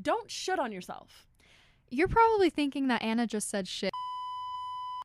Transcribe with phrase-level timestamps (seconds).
[0.00, 1.26] Don't shit on yourself.
[1.90, 3.90] You're probably thinking that Anna just said shit,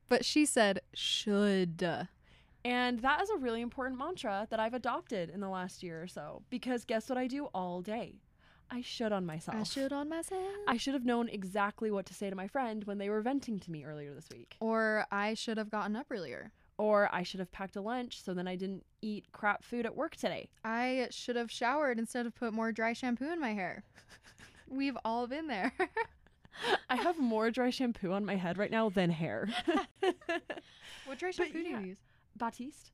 [0.08, 2.08] but she said should.
[2.64, 6.08] And that is a really important mantra that I've adopted in the last year or
[6.08, 8.16] so because guess what I do all day?
[8.72, 9.58] I should on myself.
[9.58, 10.42] I should on myself.
[10.68, 13.60] I should have known exactly what to say to my friend when they were venting
[13.60, 14.56] to me earlier this week.
[14.60, 16.52] or I should have gotten up earlier.
[16.78, 19.96] Or I should have packed a lunch so then I didn't eat crap food at
[19.96, 20.50] work today.
[20.64, 23.84] I should have showered instead of put more dry shampoo in my hair.
[24.76, 25.74] We've all been there.
[26.90, 29.48] I have more dry shampoo on my head right now than hair.
[31.06, 31.98] what dry shampoo do you use?
[32.38, 32.92] Batiste.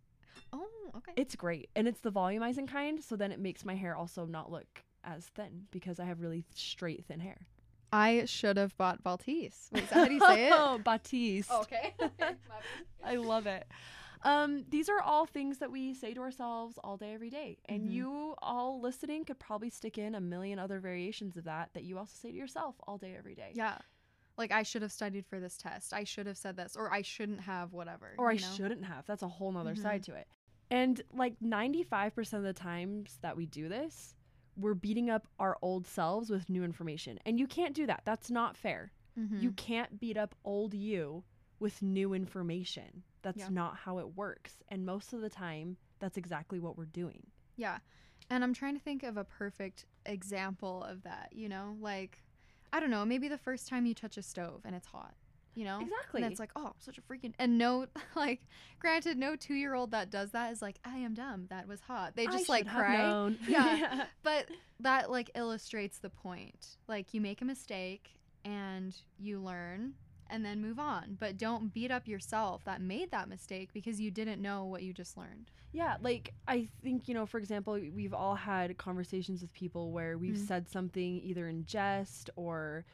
[0.54, 0.68] Oh,
[0.98, 1.14] okay.
[1.16, 1.70] It's great.
[1.76, 5.26] And it's the volumizing kind, so then it makes my hair also not look as
[5.26, 7.48] thin because I have really straight, thin hair.
[7.94, 9.70] I should have bought Baltise.
[9.72, 10.54] Wait, is that how do you say it?
[10.56, 11.52] Oh, Batiste.
[11.52, 11.94] okay.
[13.04, 13.68] I love it.
[14.24, 17.58] Um, these are all things that we say to ourselves all day, every day.
[17.66, 17.92] And Mhm.
[17.92, 21.98] you all listening could probably stick in a million other variations of that that you
[21.98, 23.52] also say to yourself all day, every day.
[23.56, 23.80] yeah.
[24.38, 25.94] Like I should have studied for this test.
[25.94, 28.16] I should have said this, or I shouldn't have whatever.
[28.18, 28.40] Or I know?
[28.56, 29.06] shouldn't have.
[29.06, 29.82] That's a whole nother Mhm.
[29.82, 30.28] side to it.
[30.70, 34.16] And like 95% of the times that we do this,
[34.56, 37.20] we're beating up our old selves with new information.
[37.26, 38.04] And you can't do that.
[38.06, 38.94] That's not fair.
[39.18, 39.42] Mhm.
[39.42, 41.24] You can't beat up old you
[41.60, 43.04] with new information.
[43.22, 43.50] That's Yeah.
[43.50, 44.62] not how it works.
[44.70, 47.28] And most of the time, that's exactly what we're doing.
[47.56, 47.80] Yeah.
[48.30, 51.76] And I'm trying to think of a perfect example of that, you know?
[51.80, 52.24] Like,
[52.74, 55.14] I don't know, maybe the first time you touch a stove and it's hot,
[55.54, 55.80] you know?
[55.82, 56.22] Exactly.
[56.24, 57.34] And it's like, oh, such a freaking.
[57.38, 58.48] And no, like,
[58.80, 61.48] granted, no two year old that does that is like, I am dumb.
[61.50, 62.16] That was hot.
[62.16, 62.98] They I just like should have cry.
[62.98, 63.38] known.
[63.48, 64.06] Yeah.
[64.24, 64.48] But
[64.80, 66.78] that like illustrates the point.
[66.88, 68.12] Like, you make a mistake
[68.46, 69.94] and you learn
[70.32, 71.18] and then move on.
[71.20, 74.94] But don't beat up yourself that made that mistake because you didn't know what you
[74.94, 75.52] just learned.
[75.74, 80.18] Yeah, like I think, you know, for example, we've all had conversations with people where
[80.18, 80.48] we've Mhm.
[80.48, 82.86] said something either in jest or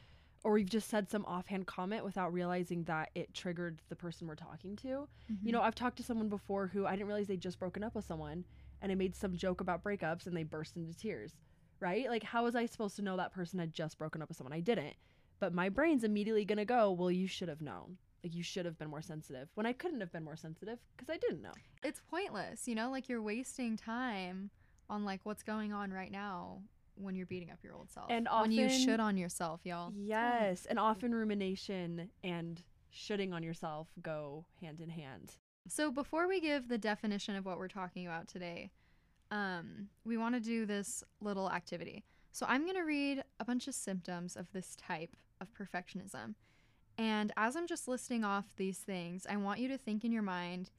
[0.44, 4.36] or we've just said some offhand comment without realizing that it triggered the person we're
[4.36, 5.08] talking to.
[5.42, 7.96] You know, I've talked to someone before who I didn't realize they'd just broken up
[7.96, 8.46] with someone
[8.82, 11.34] and I made some joke about breakups and they burst into tears.
[11.82, 12.08] Right?
[12.08, 14.54] Like how was I supposed to know that person had just broken up with someone?
[14.54, 14.96] I didn't.
[15.40, 18.66] But my brain's immediately going to go, "Well, you should have known." Like you should
[18.66, 19.48] have been more sensitive.
[19.54, 21.54] When I couldn't have been more sensitive because I didn't know.
[21.84, 24.50] it's pointless, you know, like you're wasting time
[24.90, 26.62] on like what's going on right now
[26.96, 28.08] when you're beating up your old self.
[28.10, 29.94] And when you often- should on yourself, y'all.
[29.96, 35.36] Yes, and often rumination and shitting on yourself go hand in hand.
[35.70, 38.72] So before we give the definition of what we're talking about today,
[39.32, 42.04] um, we want to do this little activity.
[42.38, 46.36] So I'm going to read a bunch of symptoms of this type of perfectionism.
[46.96, 50.22] And as I'm just listing off these things, I want you to think in your
[50.22, 50.70] mind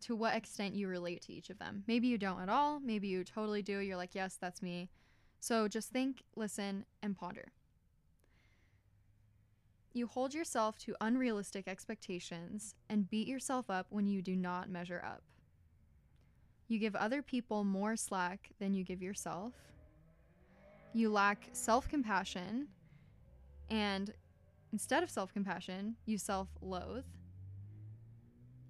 [0.00, 1.84] to what extent you relate to each of them.
[1.86, 2.80] Maybe you don't at all.
[2.80, 3.80] Maybe you totally do.
[3.80, 4.88] You're like, yes, that's me.
[5.40, 7.48] So just think, listen, and ponder.
[9.92, 15.04] You hold yourself to unrealistic expectations and beat yourself up when you do not measure
[15.06, 15.22] up.
[16.66, 19.52] You give other people more slack than you give yourself.
[20.94, 22.68] You lack self compassion,
[23.68, 24.14] and
[24.72, 27.04] instead of self compassion, you self loathe.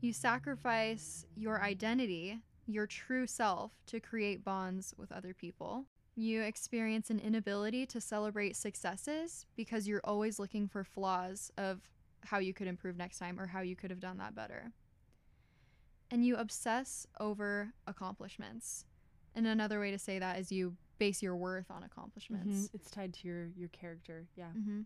[0.01, 5.85] You sacrifice your identity, your true self, to create bonds with other people.
[6.17, 11.83] You experience an inability to celebrate successes because you're always looking for flaws of
[12.25, 14.73] how you could improve next time or how you could have done that better.
[16.11, 18.87] And you obsess over accomplishments.
[19.35, 22.71] And another way to say that is you base your worth on accomplishments.
[22.73, 24.27] It's tied to your your character.
[24.37, 24.49] Yeah.
[24.51, 24.83] hmm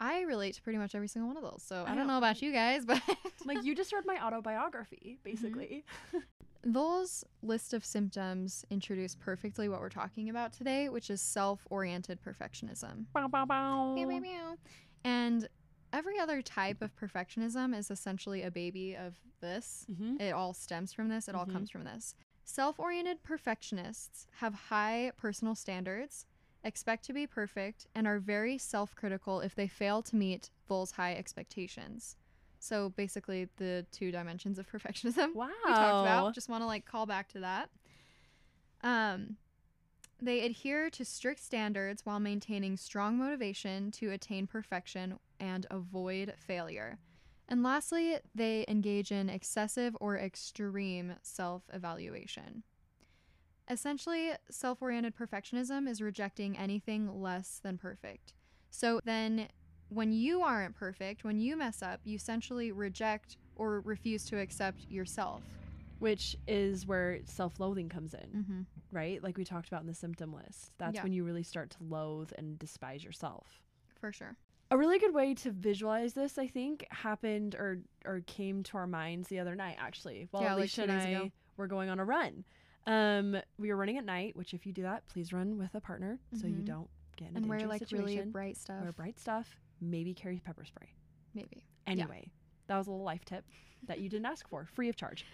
[0.00, 1.62] I relate to pretty much every single one of those.
[1.64, 2.18] So I, I don't know.
[2.18, 3.00] about you guys, but
[3.46, 5.84] like you just read my autobiography, basically.
[6.66, 12.18] Those list of symptoms introduce perfectly what we're talking about today, which is self oriented
[12.22, 13.04] perfectionism.
[13.12, 13.94] Bow, bow, bow.
[13.94, 14.54] Meow, meow, meow.
[15.04, 15.46] And
[15.92, 19.84] every other type of perfectionism is essentially a baby of this.
[19.92, 20.18] Mhm.
[20.20, 21.52] It all stems from this, it all Mhm.
[21.52, 22.14] comes from this.
[22.44, 26.26] Self oriented perfectionists have high personal standards,
[26.62, 30.92] expect to be perfect, and are very self critical if they fail to meet those
[30.92, 32.16] high expectations.
[32.58, 35.48] So basically, the two dimensions of perfectionism Wow.
[35.66, 36.34] we talked about.
[36.34, 37.70] Just want to like call back to that.
[38.82, 39.36] Um,
[40.20, 46.98] they adhere to strict standards while maintaining strong motivation to attain perfection and avoid failure.
[47.48, 52.62] And lastly, they engage in excessive or extreme self evaluation.
[53.70, 58.34] Essentially, self oriented perfectionism is rejecting anything less than perfect.
[58.70, 59.48] So then,
[59.88, 64.86] when you aren't perfect, when you mess up, you essentially reject or refuse to accept
[64.88, 65.42] yourself
[66.00, 68.60] which is where self-loathing comes in, Mm-hmm.
[68.90, 69.22] right?
[69.22, 70.72] Like we talked about in the symptom list.
[70.76, 71.02] That's Yeah.
[71.04, 73.62] when you really start to loathe and despise yourself.
[74.00, 74.36] For sure.
[74.74, 78.88] A really good way to visualize this, I think, happened or or came to our
[78.88, 80.26] minds the other night actually.
[80.32, 81.30] While Yeah, Alicia two and I ago.
[81.56, 82.44] were going on a run.
[82.84, 85.80] Um, we were running at night, which if you do that, please run with a
[85.80, 86.64] partner so you Mhm.
[86.64, 88.04] don't get in a And wear like situation.
[88.16, 88.82] really bright stuff.
[88.82, 89.56] Wear bright stuff.
[89.80, 90.92] Maybe carry pepper spray.
[91.34, 91.64] Maybe.
[91.86, 92.32] Anyway,
[92.66, 93.44] that was a little life tip
[93.84, 95.24] that you didn't ask for, free of charge.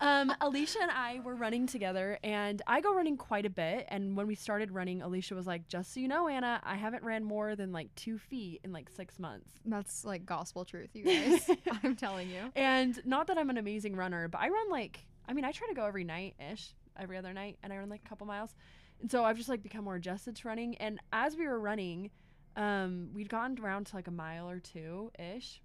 [0.00, 3.84] Um, Alicia and I were running together, and I go running quite a bit.
[3.88, 7.04] And when we started running, Alicia was like, "Just so you know, Anna, I haven't
[7.04, 11.04] ran more than like two feet in like six months." That's like gospel truth, you
[11.04, 11.50] guys.
[11.84, 12.50] I'm telling you.
[12.56, 15.68] And not that I'm an amazing runner, but I run like, I mean, I try
[15.68, 18.54] to go every night ish, every other night, and I run like a couple miles.
[19.02, 20.76] And so I've just like become more adjusted to running.
[20.76, 22.10] And as we were running,
[22.56, 25.60] um, we'd gotten around to like a mile or two ish.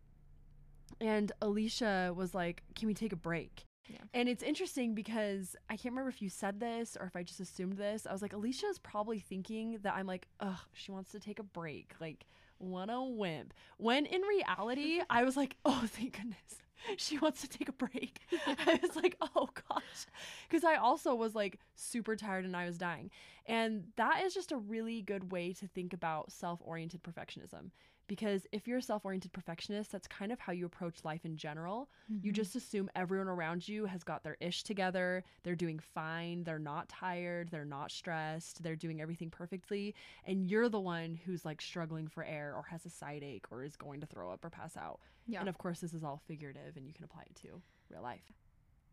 [1.00, 3.66] And Alicia was like, Can we take a break?
[3.88, 3.98] Yeah.
[4.14, 7.40] And it's interesting because I can't remember if you said this or if I just
[7.40, 8.08] assumed this.
[8.08, 11.40] I was like, Alicia is probably thinking that I'm like, ugh, she wants to take
[11.40, 11.94] a break.
[12.00, 12.26] Like,
[12.58, 13.54] what a wimp.
[13.78, 16.62] When in reality, I was like, oh, thank goodness.
[16.98, 18.20] She wants to take a break.
[18.48, 20.06] I was like, oh gosh.
[20.48, 23.10] Because I also was like super tired and I was dying.
[23.48, 27.72] And that is just a really good way to think about self oriented perfectionism.
[28.08, 31.38] Because if you're a self oriented perfectionist, that's kind of how you approach life in
[31.38, 31.90] general.
[32.22, 32.36] You Mhm.
[32.36, 35.24] just assume everyone around you has got their ish together.
[35.44, 36.44] They're doing fine.
[36.44, 37.50] They're not tired.
[37.50, 38.62] They're not stressed.
[38.62, 39.96] They're doing everything perfectly.
[40.26, 43.64] And you're the one who's like struggling for air or has a side ache or
[43.64, 45.00] is going to throw up or pass out.
[45.28, 45.40] Yeah.
[45.40, 48.32] And of course, this is all figurative and you can apply it to real life.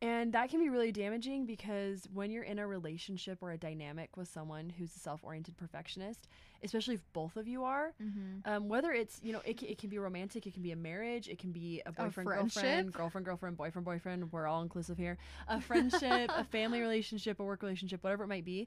[0.02, 4.16] And that can be really damaging because when you're in a relationship or a dynamic
[4.16, 6.26] with someone who's a self oriented perfectionist,
[6.64, 8.44] especially if both of you are, Mhm.
[8.44, 11.28] um, whether it's, you know, it, it can be romantic, it can be a marriage,
[11.28, 12.62] it can be a boyfriend, friendship?
[12.92, 14.32] girlfriend, girlfriend, girlfriend, boyfriend, boyfriend.
[14.32, 15.18] We're all inclusive here.
[15.46, 18.66] A friendship, a family relationship, a work relationship, whatever it might be.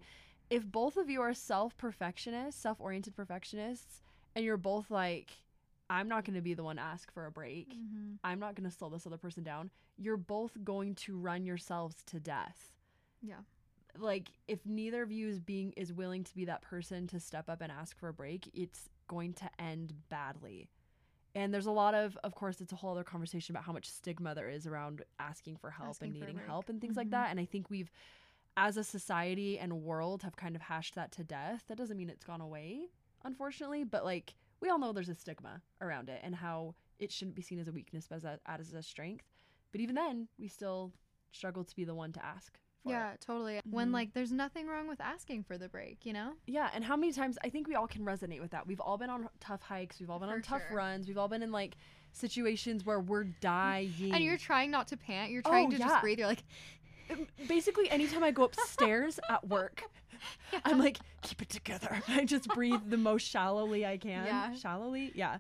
[0.50, 4.04] If both of you are self perfectionists, self oriented perfectionists,
[4.36, 5.32] and you're both like,
[5.90, 7.74] I'm not going to be the one to ask for a break.
[7.76, 8.18] Mhm.
[8.24, 9.70] I'm not going to slow this other person down.
[9.98, 12.74] You're both going to run yourselves to death.
[13.22, 13.42] Yeah.
[13.98, 17.50] Like if neither of you is being is willing to be that person to step
[17.50, 20.70] up and ask for a break, it's going to end badly.
[21.34, 23.90] And there's a lot of of course it's a whole other conversation about how much
[23.90, 27.12] stigma there is around asking for help Asking and needing help and things like Mhm.
[27.12, 27.30] that.
[27.32, 27.92] And I think we've
[28.58, 31.66] as a society and world have kind of hashed that to death.
[31.68, 32.88] That doesn't mean it's gone away,
[33.24, 34.34] unfortunately, but like
[34.66, 37.68] we all know there's a stigma around it and how it shouldn't be seen as
[37.68, 39.26] a weakness but as a, as a strength.
[39.72, 40.92] But even then, we still
[41.32, 42.58] struggle to be the one to ask.
[42.84, 43.22] For Yeah, It.
[43.22, 43.62] totally.
[43.70, 43.94] When Mhm.
[43.94, 46.34] like there's nothing wrong with asking for the break, you know?
[46.48, 46.70] Yeah.
[46.74, 48.66] And how many times I think we all can resonate with that.
[48.66, 50.00] We've all been on tough hikes.
[50.00, 51.08] We've all been For on tough runs.
[51.08, 51.76] We've all been in like
[52.14, 54.14] situations where we're dying.
[54.14, 55.32] And you're trying not to pant.
[55.32, 55.88] You're trying Oh, to yeah.
[55.88, 56.20] just breathe.
[56.20, 56.44] You're like,
[57.48, 59.84] basically anytime I go upstairs at work,
[60.66, 62.02] I'm like, keep it together.
[62.08, 64.26] I just breathe the most shallowly I can.
[64.26, 64.54] Yeah.
[64.56, 65.12] Shallowly?
[65.16, 65.38] Yeah.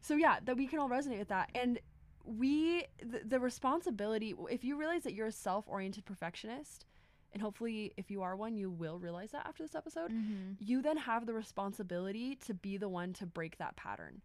[0.00, 1.50] So yeah, that we can all resonate with that.
[1.54, 1.78] And
[2.24, 6.84] we the, the responsibility if you realize that you're a self-oriented perfectionist,
[7.32, 10.56] and hopefully if you are one, you will realize that after this episode, Mhm.
[10.58, 14.20] you then have the responsibility to be the one to break that pattern.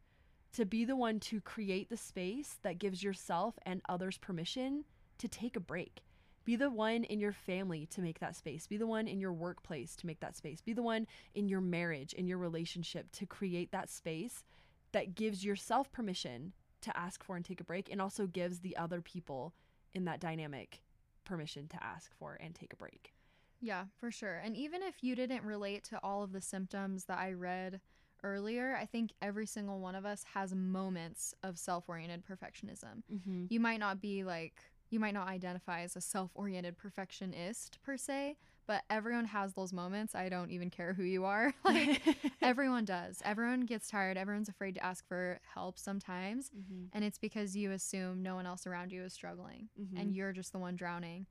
[0.54, 4.86] To be the one to create the space that gives yourself and others permission
[5.18, 6.02] to take a break.
[6.46, 8.68] Be the one in your family to make that space.
[8.68, 10.62] Be the one in your workplace to make that space.
[10.62, 14.44] Be the one in your marriage, in your relationship to create that space
[14.92, 18.78] that gives yourself permission to ask for and take a break and also gives the
[18.78, 19.54] other people
[19.94, 20.82] in that dynamic
[21.26, 23.14] permission to ask for and take a break.
[23.60, 24.42] Yeah, for sure.
[24.44, 27.82] And even if you didn't relate to all of the symptoms that I read
[28.24, 33.04] earlier, I think every single one of us has moments of self oriented perfectionism.
[33.12, 33.46] Mm-hmm.
[33.50, 37.98] You might not be like, you might not identify as a self oriented perfectionist per
[37.98, 38.38] se,
[38.68, 40.16] but everyone has those moments.
[40.16, 41.54] I don't even care who you are.
[41.66, 42.02] Like,
[42.42, 43.22] everyone does.
[43.26, 44.18] Everyone gets tired.
[44.18, 46.50] Everyone's afraid to ask for help sometimes.
[46.50, 46.86] mm-hmm.
[46.94, 49.98] And it's because you assume no one else around you is struggling Mm-hmm.
[49.98, 51.26] and you're just the one drowning.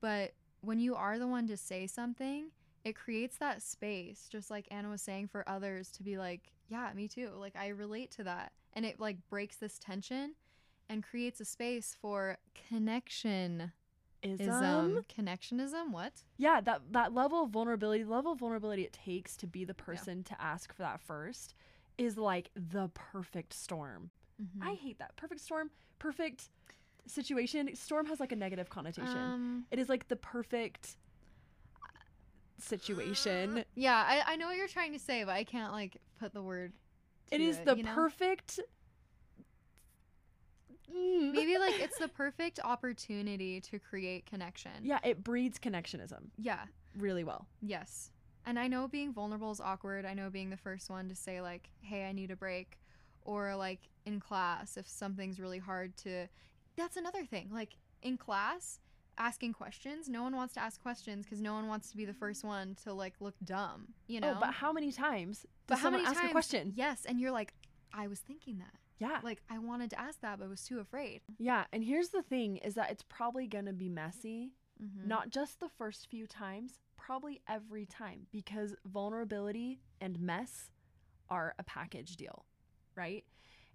[0.00, 2.50] But when you are the one to say something,
[2.84, 6.90] it creates that space, just like Anna was saying, for others to be like, yeah,
[6.94, 7.30] me too.
[7.36, 8.52] Like, I relate to that.
[8.74, 10.34] And it like breaks this tension
[10.90, 12.36] and creates a space for
[12.68, 13.72] connection.
[14.22, 14.98] Ism.
[15.08, 15.92] Connectionism?
[15.92, 16.12] What?
[16.36, 20.22] yeah that that level of vulnerability level of vulnerability it takes to be the person
[20.24, 21.54] to ask for that first
[21.96, 24.10] is like the perfect storm
[24.42, 24.62] Mhm.
[24.62, 26.50] i hate that perfect storm perfect
[27.06, 30.96] situation storm has like a negative connotation Um, it is like the perfect
[32.58, 36.34] situation yeah, I, I know what you're trying to say, but I can't like put
[36.34, 36.72] the word.
[37.30, 37.94] it is the you know?
[40.94, 41.32] Mm.
[41.32, 44.72] maybe like it's the perfect opportunity to create connection.
[44.82, 46.64] yeah, it breeds connectionism Yeah.
[46.96, 47.46] really well.
[47.62, 48.10] Yes.
[48.46, 50.04] And I know being vulnerable is awkward.
[50.06, 52.78] I know being the first one to say, like, hey, I need a break.
[53.22, 56.26] Or, like, in class, if something's really hard to.
[56.74, 57.50] That's another thing.
[57.52, 58.80] Like, in class,
[59.18, 62.14] asking questions, no one wants to ask questions because no one wants to be the
[62.14, 64.32] first one to, like, look dumb, you know?
[64.36, 66.30] Oh, but how many times But does how someone many ask times?
[66.30, 66.72] a question?
[66.74, 67.04] Yes.
[67.06, 67.52] And you're like,
[67.92, 68.72] I was thinking that.
[69.00, 69.18] Yeah.
[69.24, 71.22] Like, I wanted to ask that, but was too afraid.
[71.38, 74.52] Yeah, and here's the thing is that it's probably going to be messy,
[74.82, 75.08] Mm-hmm.
[75.08, 80.70] not just the first few times, probably every time because vulnerability and mess
[81.28, 82.46] are a package deal,
[82.94, 83.24] right?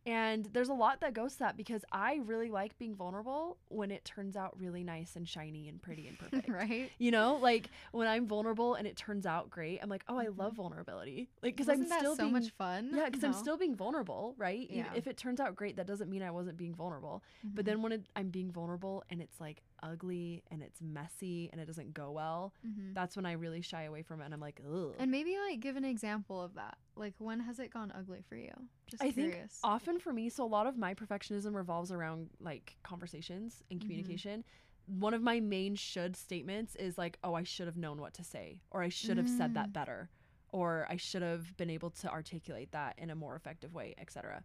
[0.05, 3.89] And there's a lot that goes to that because I really like being vulnerable when
[3.89, 6.47] it turns out really nice and shiny and pretty and perfect.
[6.49, 6.91] right?
[6.99, 10.27] You know, like when I'm vulnerable and it turns out great, I'm like, oh, I
[10.27, 11.29] love vulnerability.
[11.41, 12.91] Like, because I'm still so being, much fun.
[12.95, 14.59] yeah, because I'm still being vulnerable, right?
[14.69, 14.91] Even Yeah.
[14.95, 17.23] If it turns out great, that doesn't mean I wasn't being vulnerable.
[17.43, 17.67] But Mhm.
[17.67, 21.65] then when it, I'm being vulnerable and it's like ugly and it's messy and it
[21.65, 22.93] doesn't go well, Mhm.
[22.93, 24.95] that's when I really shy away from it and I'm like, ugh.
[24.99, 26.77] And maybe like give an example of that.
[26.95, 28.51] Like when has it gone ugly for you?
[28.87, 29.59] Just I think curious.
[29.63, 33.83] often for me, so a lot of my perfectionism revolves around like conversations and Mhm.
[33.83, 34.43] communication.
[34.87, 38.23] One of my main should statements is like, oh, I should have known what to
[38.23, 39.73] say, or I should have said that Mm.
[39.73, 40.09] better,
[40.49, 44.43] or I should have been able to articulate that in a more effective way, etc.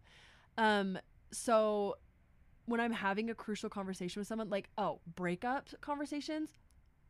[0.57, 0.97] Um,
[1.31, 1.97] so
[2.65, 6.49] when I'm having a crucial conversation with someone, like, oh, breakup conversations,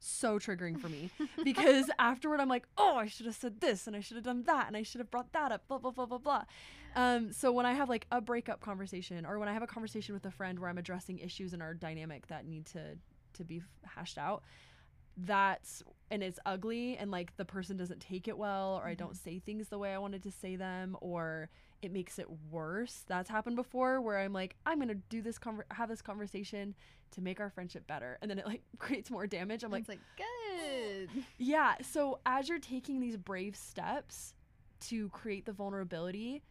[0.03, 1.11] so triggering for me
[1.43, 4.43] because afterward I'm like, oh, I should have said this and I should have done
[4.43, 6.43] that and I should have brought that up, blah blah blah blah blah.
[6.95, 10.13] Um, so when I have like a breakup conversation or when I have a conversation
[10.13, 12.97] with a friend where I'm addressing issues in our dynamic that need to
[13.33, 14.43] to be hashed out,
[15.15, 19.15] that's and it's ugly and like the person doesn't take it well or I don't
[19.15, 21.49] say things the way I wanted to say them or
[21.81, 23.03] it makes it worse.
[23.07, 26.75] That's happened before where I'm like, I'm gonna do this conver- have this conversation
[27.11, 29.63] to make our friendship better, and then it like creates more damage.
[29.63, 31.09] I'm like, it's like good.
[31.37, 31.75] yeah.
[31.81, 34.33] So as you're taking these brave steps
[34.81, 36.41] to create the vulnerability,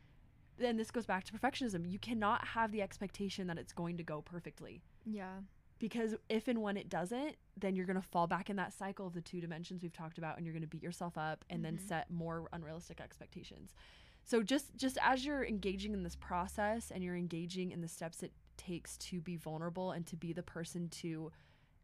[0.58, 1.90] then this goes back to perfectionism.
[1.90, 4.82] You cannot have the expectation that it's going to go perfectly.
[5.06, 5.38] Yeah.
[5.78, 9.06] Because if and when it doesn't, then you're going to fall back in that cycle
[9.06, 11.64] of the two dimensions we've talked about and you're going to beat yourself up and
[11.64, 11.88] then Mhm.
[11.88, 13.72] set more unrealistic expectations.
[14.24, 18.22] So just just as you're engaging in this process and you're engaging in the steps
[18.22, 21.32] it takes to be vulnerable and to be the person to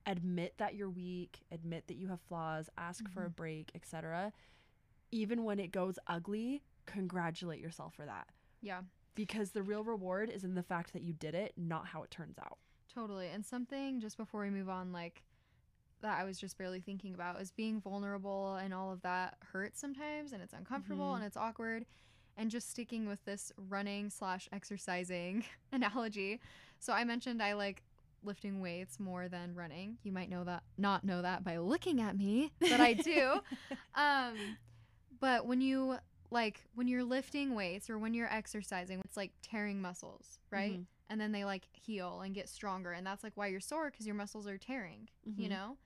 [0.07, 4.33] admit that you're weak, admit that you have flaws, ask for a break, etc.
[5.11, 8.29] Even when it goes ugly, congratulate yourself for that
[8.61, 8.83] Yeah.
[9.17, 12.11] because the real reward is in the fact that you did it, not how it
[12.13, 12.59] turns out.
[12.93, 13.29] Totally.
[13.29, 15.25] And something just before we move on, like
[16.03, 19.81] that I was just barely thinking about is being vulnerable and all of that hurts
[19.81, 21.17] sometimes and it's uncomfortable Mhm.
[21.17, 21.87] and it's awkward.
[22.37, 26.41] And just sticking with this running slash exercising analogy.
[26.79, 27.83] So I mentioned I like
[28.23, 29.97] lifting weights more than running.
[30.03, 33.41] You might know that not know that by looking at me, but I do.
[33.95, 34.57] um
[35.21, 35.97] but when you
[36.31, 40.73] like when you're lifting weights or when you're exercising, it's like tearing muscles, right?
[40.81, 40.87] Mhm.
[41.09, 44.07] and then they like heal and get stronger and that's like why you're sore because
[44.07, 45.51] your muscles are tearing you Mhm.
[45.51, 45.77] know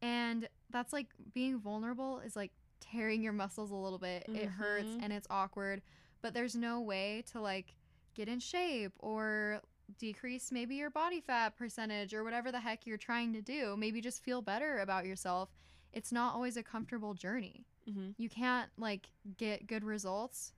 [0.00, 2.52] and that's like being vulnerable is like
[2.90, 5.02] tearing your muscles a little bit it hurts Mhm.
[5.02, 5.82] and it's awkward
[6.22, 7.76] but there's no way to like
[8.14, 9.60] get in shape or
[9.98, 14.00] decrease maybe your body fat percentage or whatever the heck you're trying to do maybe
[14.00, 15.50] just feel better about yourself
[15.92, 18.14] it's not always a comfortable journey Mhm.
[18.18, 20.52] you can't like get good results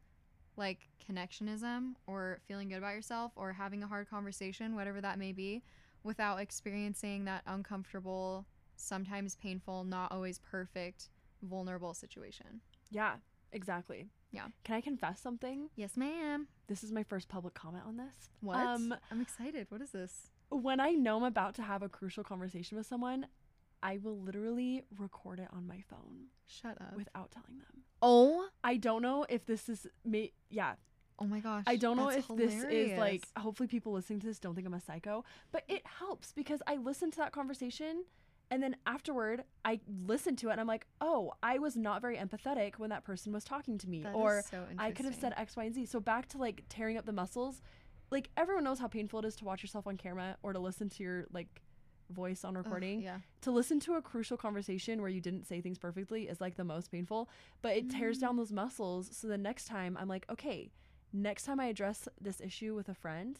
[0.56, 5.32] like connectionism or feeling good about yourself or having a hard conversation whatever that may
[5.32, 5.62] be
[6.02, 11.10] without experiencing that uncomfortable sometimes painful not always perfect
[11.42, 13.16] vulnerable situation Yeah,
[13.52, 14.08] exactly.
[14.30, 14.48] Yeah.
[14.64, 15.70] Can I confess something?
[15.76, 18.30] yes ma'am This is my first public comment on this.
[18.40, 21.90] what Um, i'm excited what is this when I know I'm about to have a
[21.90, 23.26] crucial conversation with someone,
[23.82, 27.82] I will literally record it on my phone shut up without telling them.
[28.00, 30.32] oh I don't know if this is me.
[30.48, 30.76] Yeah,
[31.18, 33.28] oh my gosh I don't know if this is like.
[33.36, 36.76] Hopefully, people listening to this don't think I'm a psycho, but it helps because I
[36.76, 38.04] listen to that conversation.
[38.50, 42.16] And then afterward, I listen to it and I'm like, oh, I was not very
[42.16, 44.02] empathetic when that person was talking to me.
[44.02, 45.86] That or so I could have said X, Y, and Z.
[45.86, 47.60] So back to like tearing up the muscles.
[48.10, 50.88] Like everyone knows how painful it is to watch yourself on camera or to listen
[50.88, 51.60] to your like
[52.10, 53.02] voice on Ugh, recording.
[53.02, 56.56] yeah To listen to a crucial conversation where you didn't say things perfectly is like
[56.56, 57.28] the most painful,
[57.60, 58.20] but it tears Mm.
[58.22, 59.10] down those muscles.
[59.14, 60.70] So the next time I'm like, okay,
[61.12, 63.38] next time I address this issue with a friend,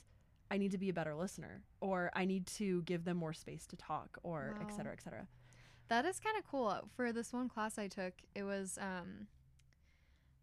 [0.51, 3.67] I need to be a better listener or I need to give them more space
[3.67, 4.77] to talk or et Wow.
[4.77, 5.27] cetera, et cetera.
[5.89, 6.89] That is kind of cool.
[6.97, 9.27] For this one class I took, it was um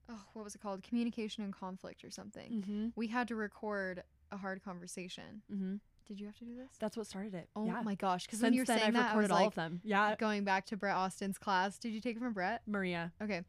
[0.10, 0.84] oh, what was it called?
[0.84, 2.52] Communication and conflict or something.
[2.52, 2.88] Mm-hmm.
[2.96, 5.76] We had to record a hard conversation Mm-hmm.
[6.08, 6.70] Did you have to do this?
[6.80, 7.50] That's what started it.
[7.56, 7.82] Oh yeah.
[7.82, 8.28] my gosh!
[8.28, 9.82] Because when you're then, saying I've that, I recorded was all like of them.
[9.84, 11.80] Yeah, going back to Brett Austin's class.
[11.80, 12.62] Did you take it from Brett?
[12.68, 13.12] Maria.
[13.24, 13.42] Okay.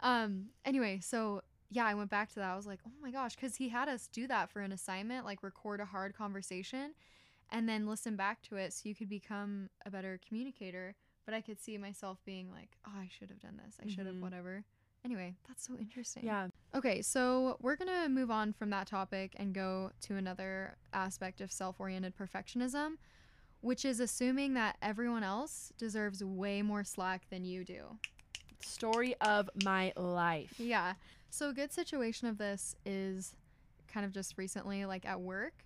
[0.00, 0.46] Um.
[0.64, 2.50] Anyway, so yeah, I went back to that.
[2.52, 5.24] I was like, oh my gosh, because he had us do that for an assignment,
[5.24, 6.94] like record a hard conversation,
[7.50, 10.94] and then listen back to it, so you could become a better communicator.
[11.24, 13.76] But I could see myself being like, oh, I should have done this.
[13.84, 14.20] I should have Mhm.
[14.20, 14.64] whatever.
[15.04, 16.24] Anyway, that's so interesting.
[16.24, 16.48] Yeah.
[16.74, 21.40] Okay, so we're going to move on from that topic and go to another aspect
[21.40, 22.96] of self oriented perfectionism,
[23.60, 27.98] which is assuming that everyone else deserves way more slack than you do.
[28.60, 30.54] Story of my life.
[30.58, 30.94] Yeah.
[31.34, 33.34] So, a good situation of this is
[33.88, 35.64] kind of just recently, like at work.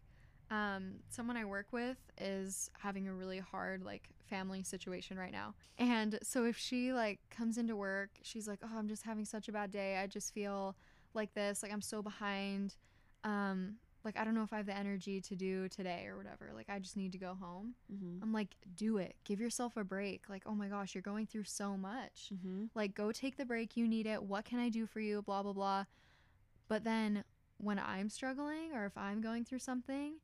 [0.48, 5.54] Um, someone I work with is having a really hard, like, family situation right now.
[5.76, 9.48] And so, if she, like, comes into work, she's like, Oh, I'm just having such
[9.48, 9.96] a bad day.
[9.96, 10.76] I just feel
[11.14, 11.64] like this.
[11.64, 12.76] Like, I'm so behind.
[13.24, 16.52] Um, like, I don't know if I have the energy to do today or whatever.
[16.54, 17.74] Like, I just need to go home.
[17.92, 18.22] Mm-hmm.
[18.22, 19.16] I'm like, Do it.
[19.24, 20.22] Give yourself a break.
[20.30, 22.64] Like, oh my gosh, you're going through so much Mm-hmm.
[22.74, 25.42] like go take the break you need it what can i do for you blah
[25.42, 25.84] blah blah
[26.68, 27.24] but then
[27.58, 30.14] when i'm struggling or if i'm going through something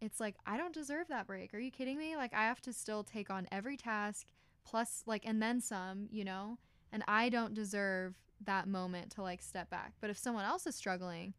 [0.00, 2.72] it's like i don't deserve that break are you kidding me like i have to
[2.72, 4.26] still take on every task
[4.64, 6.58] plus like and then some you know
[6.92, 8.14] and i don't deserve
[8.44, 11.34] that moment to like step back but if someone else is struggling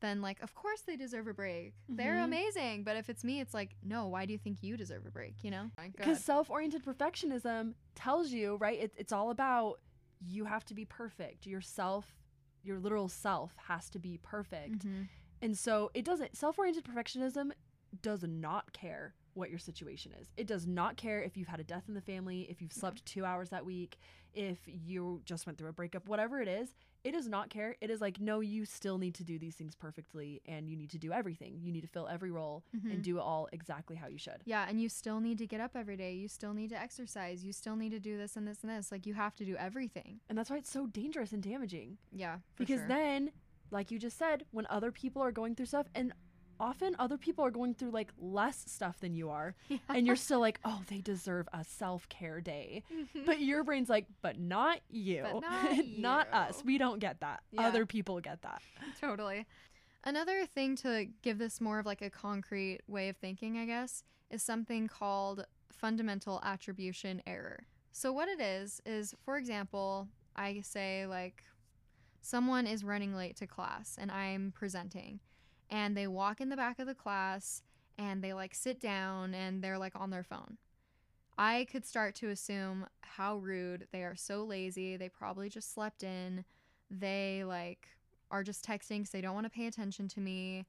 [0.00, 2.24] then like of course they deserve a break they're Mhm.
[2.24, 5.10] amazing but if it's me it's like no why do you think you deserve a
[5.10, 8.78] break you know Because self-oriented perfectionism tells you, right?
[8.78, 9.80] It, it's all about
[10.20, 11.46] you have to be perfect.
[11.46, 12.06] Yourself,
[12.62, 14.86] your literal self, has to be perfect.
[14.86, 15.08] Mhm.
[15.42, 16.36] And so it doesn't.
[16.36, 17.52] Self-oriented perfectionism
[18.02, 20.28] does not care what your situation is.
[20.36, 23.04] It does not care if you've had a death in the family, if you've slept
[23.04, 23.98] two hours that week,
[24.32, 26.74] if you just went through a breakup, whatever it is.
[27.02, 27.76] It does not care.
[27.82, 30.88] It is like, no, you still need to do these things perfectly, and you need
[30.90, 31.58] to do everything.
[31.60, 32.92] You need to fill every role Mhm.
[32.92, 34.40] and do it all exactly how you should.
[34.46, 36.14] Yeah, and you still need to get up every day.
[36.14, 37.44] You still need to exercise.
[37.44, 38.90] You still need to do this and this and this.
[38.90, 40.20] Like you have to do everything.
[40.30, 41.98] And that's why it's so dangerous and damaging.
[42.10, 42.88] Yeah, for because sure.
[42.88, 43.32] then
[43.70, 46.12] like you just said when other people are going through stuff and
[46.60, 49.54] often other people are going through like less stuff than you are
[49.88, 52.82] and you're still like oh they deserve a self-care day.
[52.92, 53.26] Mm-hmm.
[53.26, 55.22] But your brain's like but not you.
[55.22, 56.62] But not not us.
[56.64, 57.42] We don't get that.
[57.50, 57.66] Yeah.
[57.66, 58.62] other people get that.
[59.00, 59.46] Totally.
[60.04, 64.04] Another thing to give this more of like a concrete way of thinking, I guess,
[64.30, 67.64] is something called fundamental attribution error.
[67.90, 71.42] So what it is is for example, I say like
[72.20, 75.20] someone is running late to class and I'm presenting
[75.74, 77.60] and they walk in the back of the class
[77.98, 80.56] and they like sit down and they're like on their phone.
[81.36, 84.96] I could start to assume how rude they are so lazy.
[84.96, 86.44] They probably just slept in.
[86.92, 87.88] They like
[88.30, 90.64] are just texting because they don't want to pay attention to me,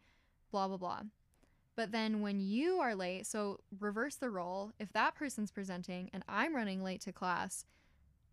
[0.52, 1.02] blah, blah, blah.
[1.76, 4.72] But then when you are late, so reverse the role.
[4.80, 7.66] If that person's presenting and I'm running late to class,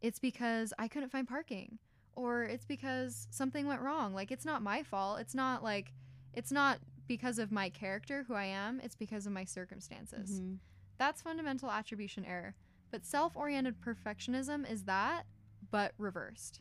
[0.00, 1.78] it's because I couldn't find parking
[2.14, 4.14] or it's because something went wrong.
[4.14, 5.20] Like, it's not my fault.
[5.20, 5.92] It's not like,
[6.34, 8.80] it's not because of my character, who I am.
[8.80, 10.40] It's because of my circumstances.
[10.40, 10.58] Mhm.
[10.98, 12.54] That's fundamental attribution error.
[12.90, 15.26] But self oriented perfectionism is that,
[15.70, 16.60] but reversed.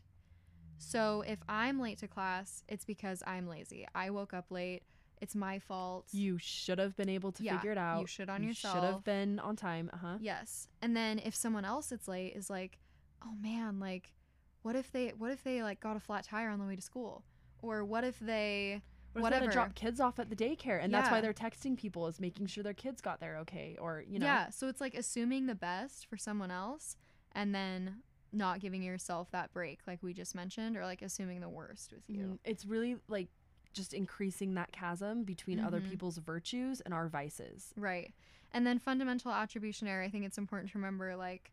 [0.78, 3.86] So if I'm late to class, it's because I'm lazy.
[3.94, 4.82] I woke up late.
[5.20, 6.06] It's my fault.
[6.10, 8.74] you should have been able to Yeah, figure it out you should on You yourself.
[8.74, 10.66] should have been on time uh-huh Yes.
[10.80, 12.80] And then if someone else that's late is like,
[13.24, 14.12] "Oh man, like
[14.62, 16.82] what if they what if they like got a flat tire on the way to
[16.82, 17.24] school?"
[17.60, 18.82] Or what if they
[19.20, 19.52] what had to whatever.
[19.52, 22.62] drop kids off at the daycare and that's why they're texting people is making sure
[22.64, 26.06] their kids got there okay or you know Yeah, so it's like assuming the best
[26.06, 26.96] for someone else
[27.32, 31.48] and then not giving yourself that break like we just mentioned or like assuming the
[31.50, 32.24] worst with you.
[32.24, 32.38] Mhm.
[32.44, 33.28] It's really like
[33.74, 35.88] just increasing that chasm between other Mhm.
[35.90, 37.72] people's virtues and our vices.
[37.76, 38.12] Right.
[38.52, 41.52] And then fundamental attribution error, I think it's important to remember like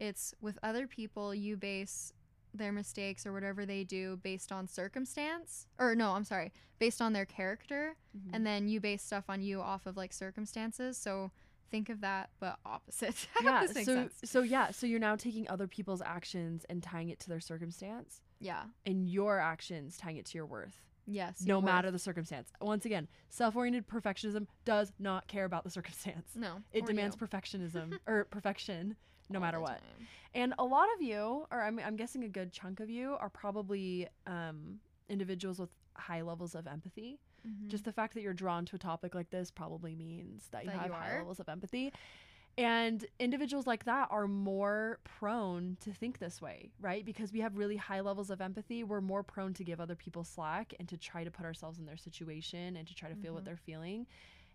[0.00, 2.12] it's with other people you base
[2.54, 7.12] their mistakes or whatever they do based on circumstance or no, I'm sorry, based on
[7.12, 8.34] their character mm-hmm.
[8.34, 10.96] and then you base stuff on you off of like circumstances.
[10.96, 11.30] So
[11.70, 13.26] think of that but opposite.
[13.42, 14.14] Yeah, so sense.
[14.24, 18.20] so yeah, so you're now taking other people's actions and tying it to their circumstance
[18.40, 18.64] Yeah.
[18.84, 20.80] and your actions tying it to your worth.
[21.10, 21.42] Yes.
[21.44, 21.64] no your worth.
[21.64, 22.50] matter the circumstance.
[22.60, 26.30] Once again, self-oriented perfectionism does not care about the circumstance.
[26.34, 26.56] No.
[26.72, 27.26] It demands you.
[27.26, 28.96] perfectionism or perfection
[29.28, 29.78] no All matter what.
[29.78, 30.06] time.
[30.34, 33.28] And a lot of you, or I'm, I'm guessing a good chunk of you, are
[33.28, 37.20] probably um, individuals with high levels of empathy.
[37.46, 37.68] Mhm.
[37.68, 40.70] Just the fact that you're drawn to a topic like this probably means that you
[40.70, 41.92] That have you high levels of empathy.
[42.58, 47.04] And individuals like that are more prone to think this way, right?
[47.04, 48.84] Because we have really high levels of empathy.
[48.84, 51.86] We're more prone to give other people slack and to try to put ourselves in
[51.86, 53.46] their situation and to try to feel what Mhm.
[53.46, 54.06] they're feeling.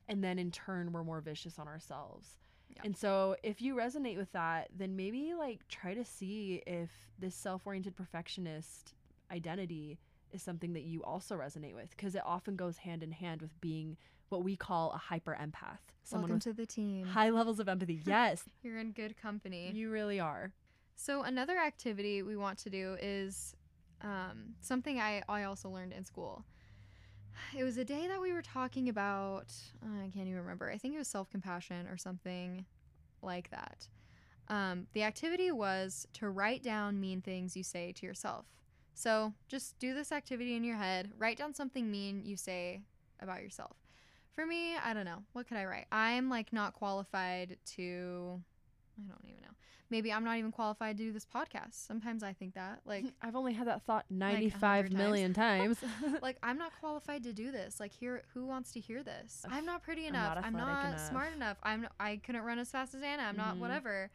[0.08, 2.38] and then in turn we're more vicious on ourselves.
[2.76, 2.84] Yeah.
[2.86, 7.34] And so if you resonate with that, then maybe like try to see if this
[7.34, 8.94] self-oriented perfectionist
[9.32, 9.98] identity
[10.32, 13.60] is something that you also resonate with because it often goes hand in hand with
[13.62, 13.98] being
[14.30, 15.80] what we call a hyper empath.
[16.04, 17.06] Someone Welcome with to the team.
[17.06, 18.02] high levels of empathy.
[18.06, 19.72] Yes, You're in good company.
[19.74, 20.52] you really are.
[20.96, 23.56] So another activity we want to do is
[24.02, 26.44] um, something I, I also learned in school.
[27.58, 29.54] It was a day that we were talking about.
[29.84, 30.70] uh, I can't even remember.
[30.72, 32.66] I think it was self compassion or something
[33.22, 33.88] like that.
[34.48, 38.46] Um, the activity was to write down mean things you say to yourself.
[38.94, 41.12] So just do this activity in your head.
[41.18, 42.84] Write down something mean you say
[43.20, 43.76] about yourself.
[44.36, 45.24] For me, I don't know.
[45.34, 45.86] What could I write?
[45.92, 48.42] I'm like not qualified to.
[48.98, 49.56] I don't even know
[49.90, 51.74] maybe I'm not even qualified to do this podcast.
[51.86, 52.82] Sometimes I think that.
[52.86, 55.78] Like I've only had that thought 95 hundred million times.
[56.22, 57.80] like I'm not qualified to do this.
[57.80, 59.42] Like here who wants to hear this?
[59.46, 60.36] Ugh, I'm not pretty I'm enough.
[60.36, 61.10] not I'm not, enough.
[61.10, 61.58] smart enough.
[61.64, 63.24] I'm I couldn't run as fast as Anna.
[63.24, 63.60] I'm not Mhm.
[63.60, 64.12] whatever.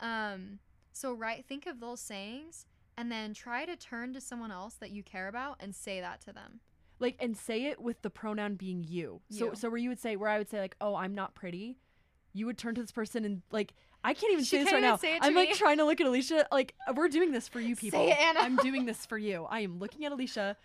[0.00, 0.58] Um
[0.92, 4.90] so right think of those sayings and then try to turn to someone else that
[4.90, 6.60] you care about and say that to them.
[6.98, 9.20] Like and say it with the pronoun being you.
[9.30, 9.54] So You.
[9.54, 11.78] so where you would say where I would say like, "Oh, I'm not pretty."
[12.32, 13.72] You would turn to this person and like
[14.04, 14.96] I can't even She say this right now.
[14.96, 15.54] say it to I'm like me.
[15.54, 17.98] trying to look at Alicia like we're doing this for you people.
[17.98, 18.40] Say it, Anna.
[18.40, 19.44] I'm doing this for you.
[19.48, 20.56] I am looking at Alicia.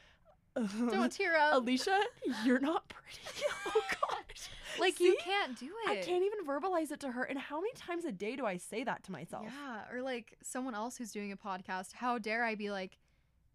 [0.56, 1.56] Don't tear up.
[1.62, 1.98] Alicia,
[2.44, 3.22] you're not pretty.
[3.67, 4.50] oh gosh.
[4.80, 5.89] like you can't do it.
[5.91, 7.24] I can't even verbalize it to her.
[7.24, 9.46] And how many times a day do I say that to myself?
[9.46, 11.94] Yeah, or like someone else who's doing a podcast.
[11.94, 12.98] How dare I be like,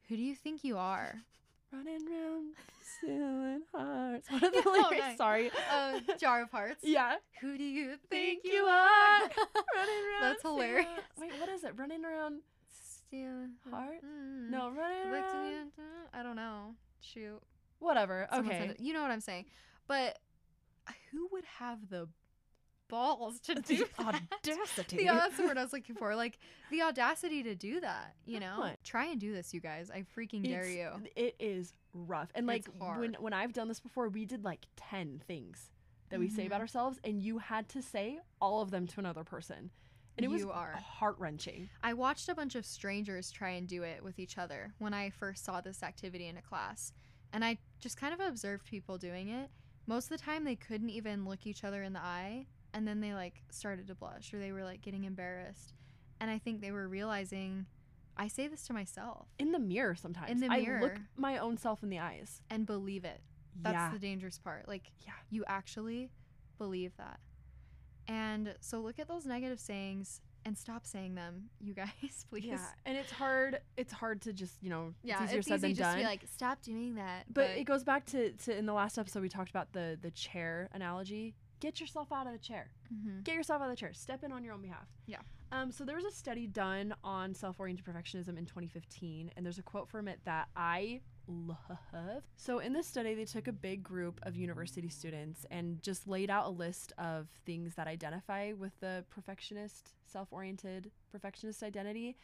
[0.08, 1.20] who do you think you are?
[1.72, 4.30] Running round, stealing hearts.
[4.30, 4.98] What are the Oh, lyrics?
[5.06, 5.16] nice.
[5.18, 5.50] Sorry.
[5.72, 6.80] Uh, jar of hearts.
[6.82, 7.16] yeah.
[7.40, 9.20] Who do you Think think you are?
[9.20, 10.22] Running around.
[10.22, 10.86] That's hilarious.
[11.18, 11.72] Wait, what is it?
[11.76, 14.02] Running around Stealing heart?
[14.04, 14.50] Mm.
[14.50, 15.70] No, running around.
[16.12, 16.74] I don't know.
[17.00, 17.40] Shoot.
[17.78, 18.26] Whatever.
[18.32, 18.74] Someone Okay.
[18.78, 19.44] You know what I'm saying.
[19.86, 20.18] But
[21.12, 22.08] who would have the
[22.88, 24.22] balls to do The that?
[24.44, 24.96] audacity.
[24.98, 26.14] The, that's the word I was looking for.
[26.14, 26.38] Like
[26.70, 28.14] the audacity to do that.
[28.24, 28.84] You know, What?
[28.84, 29.90] try and do this, you guys.
[29.90, 31.08] I freaking dare It's- you.
[31.16, 32.30] It is rough.
[32.34, 33.16] And like It's when hard.
[33.20, 35.70] when I've done this before, we did like 10 things
[36.10, 36.46] that we say Mhm.
[36.46, 39.70] about ourselves and you had to say all of them to another person.
[40.16, 40.72] And it was You are.
[40.72, 41.68] heart-wrenching.
[41.82, 45.10] I watched a bunch of strangers try and do it with each other when I
[45.10, 46.92] first saw this activity in a class.
[47.32, 49.50] And I just kind of observed people doing it.
[49.86, 52.46] Most of the time, they couldn't even look each other in the eye.
[52.76, 55.72] And then they like started to blush or they were like getting embarrassed.
[56.20, 57.64] And I think they were realizing,
[58.18, 60.30] I say this to myself In the mirror sometimes.
[60.30, 62.42] In the mirror I look my own self in the eyes.
[62.50, 63.22] and believe it.
[63.62, 63.90] That's yeah.
[63.90, 64.68] the dangerous part.
[64.68, 65.14] Like, Yeah.
[65.30, 66.10] you actually
[66.58, 67.18] believe that.
[68.08, 71.88] And so look at those negative sayings and stop saying them, you guys,
[72.30, 72.44] please.
[72.44, 73.60] Yeah, and it's hard.
[73.76, 74.92] It's hard to just you know.
[75.02, 76.04] Yeah, it's easier it's said easy than just done.
[76.04, 77.24] like, stop doing that.
[77.32, 80.10] but, it goes back to, to in the last episode we talked about the the
[80.12, 81.34] chair analogy.
[81.66, 82.70] Get yourself out of the chair.
[82.94, 83.24] Mhm.
[83.24, 83.92] Get yourself out of the chair.
[83.92, 84.86] Step in on your own behalf.
[85.06, 85.18] Yeah.
[85.50, 85.72] Um.
[85.72, 89.88] So there was a study done on self-oriented perfectionism in 2015, and there's a quote
[89.88, 92.22] from it that I love.
[92.36, 96.30] So in this study, they took a big group of university students and just laid
[96.30, 102.16] out a list of things that identify with the perfectionist, self-oriented perfectionist identity.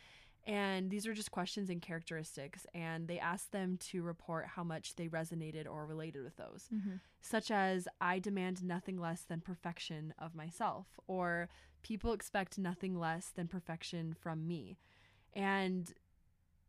[0.44, 4.96] And these are just questions and characteristics, and they asked them to report how much
[4.96, 7.00] they resonated or related with those, Mhm.
[7.20, 11.48] such as I demand nothing less than perfection of myself, or
[11.82, 14.78] people expect nothing less than perfection from me.
[15.32, 15.94] And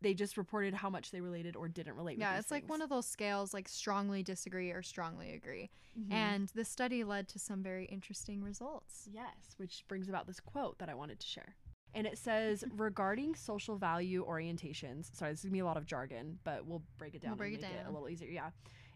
[0.01, 2.89] they just reported how much they related or didn't relate Yeah, it's like one of
[2.89, 5.71] those scales like strongly disagree or strongly agree.
[5.95, 9.07] and And this study led to some very interesting results.
[9.11, 11.55] Yes, which brings about this quote that I wanted to share.
[11.95, 15.85] And it says, regarding social value orientations, sorry, this is gonna be a lot of
[15.85, 18.29] jargon, but we'll break it down We'll break and it make it a little easier.
[18.29, 18.49] Yeah.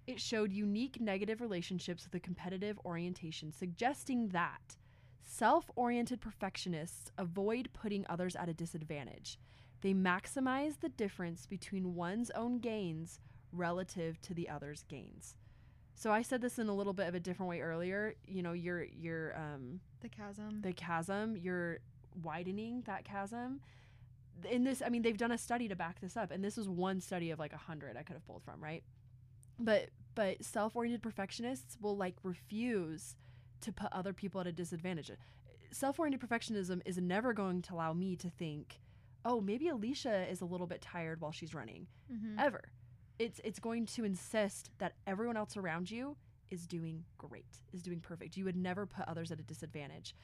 [0.08, 4.78] It showed unique negative relationships with a competitive orientation, suggesting that
[5.22, 9.38] self oriented perfectionists avoid putting others at a disadvantage.
[9.82, 13.20] They maximize the difference between one's own gains
[13.52, 15.36] relative to the other's gains.
[15.94, 18.16] So I said this in a little bit of a different way earlier.
[18.26, 20.62] You know, your your um The chasm.
[20.62, 21.80] the chasm, you're
[22.22, 23.62] widening that chasm.
[24.50, 26.70] In this, I mean, they've done a study to back this up, and this was
[26.70, 28.84] one study of like a hundred I could have pulled from, right?
[29.60, 33.16] But but self-oriented perfectionists will like refuse
[33.62, 35.12] to put other people at a disadvantage.
[35.72, 38.80] Self-oriented perfectionism is never going to allow me to think,
[39.26, 41.88] oh, maybe Alicia is a little bit tired while she's running.
[42.12, 42.36] Mhm.
[42.40, 42.62] Ever.
[43.20, 46.16] It's it's going to insist that everyone else around you
[46.52, 48.38] is doing great, is doing perfect.
[48.38, 50.16] You would never put others at a disadvantage.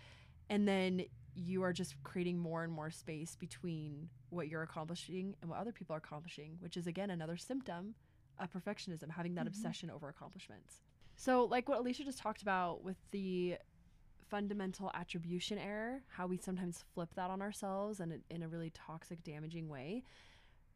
[0.50, 5.50] And then you are just creating more and more space between what you're accomplishing and
[5.50, 7.96] what other people are accomplishing, which is again another symptom
[8.40, 9.50] of perfectionism, having that Mhm.
[9.50, 10.82] obsession over accomplishments.
[11.16, 13.58] So, like what Alicia just talked about with the
[14.30, 19.24] fundamental attribution error, how we sometimes flip that on ourselves and in a really toxic,
[19.24, 20.04] damaging way.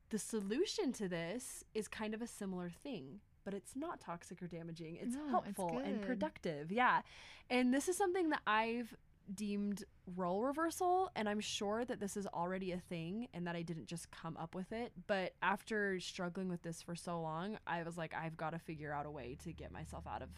[0.09, 4.47] The solution to this is kind of a similar thing, but it's not toxic or
[4.47, 4.97] damaging.
[4.97, 6.71] It's No, it's helpful and productive.
[6.71, 7.01] Yeah.
[7.49, 8.95] And this is something that I've
[9.33, 9.83] deemed
[10.15, 13.87] role reversal and I'm sure that this is already a thing and that I didn't
[13.87, 17.97] just come up with it but after struggling with this for so long I was
[17.97, 20.29] like I've got to figure out a way to get myself out of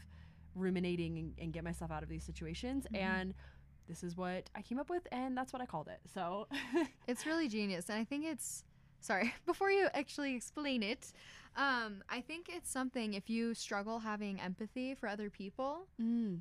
[0.55, 2.97] ruminating and, and get myself out of these situations Mhm.
[2.99, 3.33] and
[3.87, 6.47] this is what I came up with and that's what I called it so
[7.07, 7.89] It's really genius.
[7.89, 8.63] And I think it's
[9.01, 11.11] sorry, before you actually explain it,
[11.55, 15.87] um, I think it's something if you struggle having empathy for other people,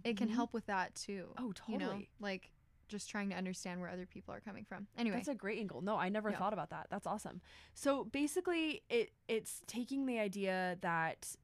[0.04, 0.34] it can Mhm.
[0.34, 1.32] help with that too.
[1.38, 2.50] oh You know, totally like
[2.88, 4.86] just trying to understand where other people are coming from.
[4.96, 5.82] Anyway, That's a great angle.
[5.82, 6.86] No, I never thought about that.
[6.90, 7.40] That's awesome.
[7.74, 11.36] So basically, it it's taking the idea that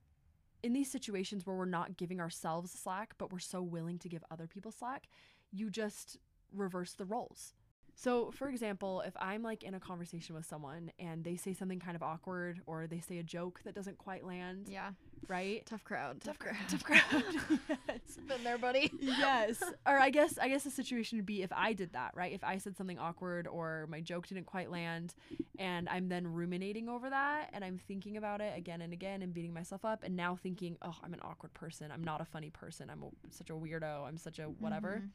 [0.63, 4.25] in these situations where we're not giving ourselves slack, but we're so willing to give
[4.31, 5.09] other people slack,
[5.53, 6.19] you just
[6.53, 7.53] reverse the roles.
[7.97, 11.79] So, for example, if I'm like in a conversation with someone and they say something
[11.79, 14.91] kind of awkward or they say a joke that doesn't quite land, yeah,
[15.29, 15.65] right?
[15.65, 16.21] tough crowd.
[16.21, 16.57] Tough crowd.
[16.69, 17.01] Tough crowd.
[17.69, 18.01] yes.
[18.27, 18.91] Been there, buddy.
[19.01, 19.63] yes.
[19.87, 22.33] Or I guess I guess the situation would be if I did that, right?
[22.33, 25.15] If I said something awkward or my joke didn't quite land
[25.59, 29.33] and I'm then ruminating over that and I'm thinking about it again and again and
[29.33, 31.93] beating myself up and now thinking, "Oh, I'm an awkward person.
[31.93, 32.91] I'm not a funny person.
[32.91, 34.05] I'm a, such a weirdo.
[34.07, 35.11] I'm such a whatever." Mhm.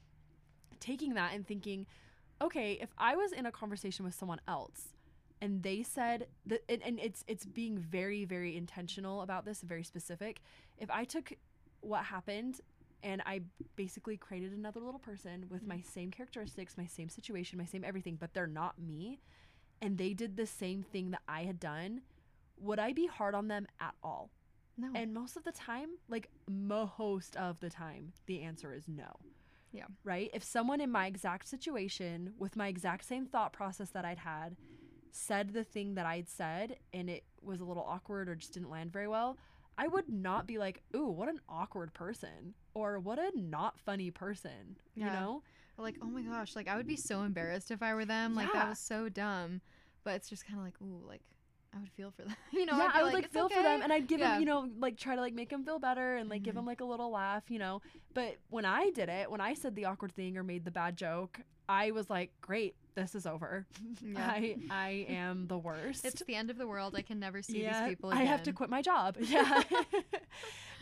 [0.79, 1.85] Taking that and thinking,
[2.41, 4.93] "Okay, if I was in a conversation with someone else
[5.41, 9.83] and they said that and, and it's it's being very very intentional about this, very
[9.83, 10.41] specific.
[10.77, 11.33] If I took
[11.81, 12.61] what happened
[13.03, 13.41] and I
[13.75, 15.89] basically created another little person with my mm-hmm.
[15.89, 19.19] same characteristics, my same situation, my same everything, but they're not me,
[19.81, 22.01] and they did the same thing that I had done,
[22.59, 24.29] would I be hard on them at all?
[24.77, 24.89] No.
[24.95, 29.19] And most of the time, like most of the time, the answer is no.
[29.71, 29.85] Yeah.
[30.03, 30.29] Right?
[30.33, 34.55] If someone in my exact situation with my exact same thought process that I'd had
[35.11, 38.69] said the thing that I'd said and it was a little awkward or just didn't
[38.69, 39.37] land very well,
[39.77, 44.11] I would not be like, ooh, what an awkward person or what a not funny
[44.11, 44.77] person.
[44.95, 45.43] You know?
[45.77, 48.35] Or like, oh my gosh, like I would be so embarrassed if I were them.
[48.35, 48.61] Like Yeah.
[48.61, 49.61] that was so dumb.
[50.03, 51.21] But it's just kind of like, ooh, like
[51.75, 52.35] I would feel for them.
[52.51, 54.33] you know, yeah, I would like, "It's feel for them and I'd give Yeah.
[54.35, 56.59] him, you know, like try to like make him feel better and like give Mhm.
[56.59, 57.81] him like a little laugh, you know.
[58.13, 60.97] But when I did it, when I said the awkward thing or made the bad
[60.97, 63.67] joke, I was like, great, this is over.
[64.03, 64.27] Yeah.
[64.27, 66.05] I I am the worst.
[66.05, 66.95] It's the end of the world.
[66.95, 68.23] I can never see Yeah, these people again.
[68.23, 69.17] I have to quit my job.
[69.19, 69.61] Yeah.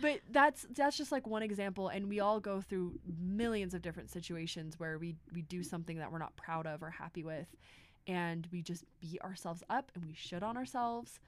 [0.01, 4.09] but that's that's just like one example and we all go through millions of different
[4.11, 7.47] situations where we we do something that we're not proud of or happy with
[8.07, 11.19] and we just beat ourselves up and we shit on ourselves.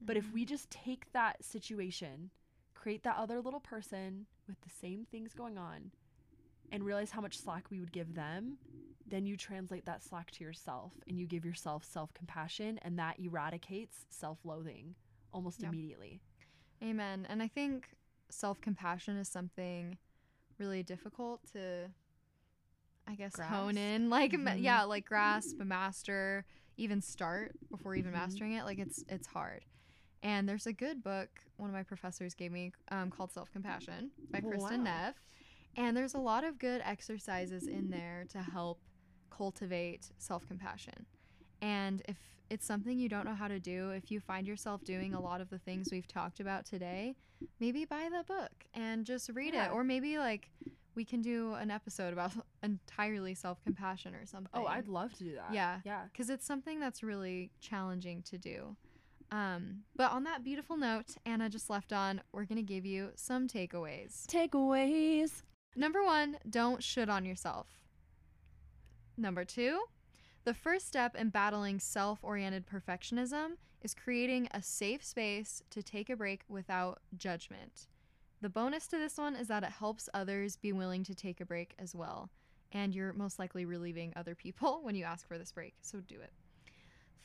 [0.00, 0.32] But if Mhm.
[0.32, 2.30] we just take that situation,
[2.74, 5.92] create that other little person with the same things going on,
[6.70, 8.58] and realize how much slack we would give them,
[9.06, 13.18] then you translate that slack to yourself and you give yourself self compassion, and that
[13.18, 14.94] eradicates self loathing
[15.32, 15.68] almost Yeah.
[15.68, 16.20] immediately.
[16.82, 17.26] Amen.
[17.28, 17.96] And I think
[18.30, 19.98] self compassion is something
[20.58, 21.90] really difficult to,
[23.08, 24.10] I guess, hone in.
[24.10, 24.62] Like, Mhm.
[24.62, 26.44] yeah, like grasp, master,
[26.76, 28.14] even start before even Mhm.
[28.14, 28.64] mastering it.
[28.64, 29.64] Like, it's it's hard.
[30.22, 34.12] And there's a good book one of my professors gave me um, called Self Compassion
[34.32, 34.84] by Kristin Wow.
[34.84, 35.16] Neff.
[35.76, 38.80] And there's a lot of good exercises in there to help
[39.30, 41.06] cultivate self compassion.
[41.62, 42.18] And if
[42.50, 45.40] it's something you don't know how to do, if you find yourself doing a lot
[45.40, 47.16] of the things we've talked about today,
[47.60, 49.66] maybe buy the book and just read Yeah.
[49.66, 49.70] it.
[49.72, 50.50] Or maybe like
[50.98, 52.32] we can do an episode about
[52.64, 54.50] entirely self compassion or something.
[54.52, 55.54] Oh, I'd love to do that.
[55.54, 55.78] Yeah.
[55.84, 56.02] Yeah.
[56.10, 58.76] because it's something that's really challenging to do.
[59.30, 63.10] Um, but on that beautiful note, Anna just left on, we're going to give you
[63.14, 64.26] some takeaways.
[64.26, 65.42] Takeaways.
[65.76, 67.68] Number one, don't shit on yourself.
[69.16, 69.82] Number two,
[70.42, 73.50] the first step in battling self oriented perfectionism
[73.82, 77.86] is creating a safe space to take a break without judgment.
[78.40, 81.46] The bonus to this one is that it helps others be willing to take a
[81.46, 82.30] break as well.
[82.70, 86.20] And you're most likely relieving other people when you ask for this break, so do
[86.20, 86.32] it.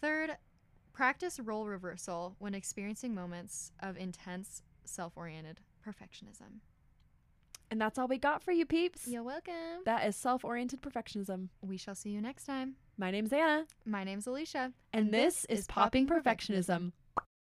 [0.01, 0.37] Third,
[0.93, 6.59] practice role reversal when experiencing moments of intense self oriented perfectionism.
[7.69, 9.07] And that's all we got for you, peeps.
[9.07, 9.81] You're welcome.
[9.85, 11.49] That is self oriented perfectionism.
[11.61, 12.75] We shall see you next time.
[12.97, 14.71] My name's Anna, My name's Alicia.
[14.93, 16.91] and, this, is Popping Perfectionism.